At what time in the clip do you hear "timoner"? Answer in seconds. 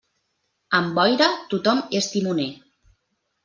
2.17-2.51